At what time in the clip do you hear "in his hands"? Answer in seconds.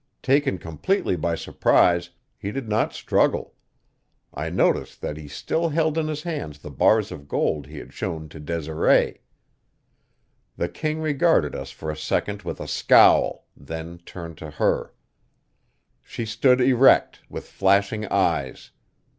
5.95-6.57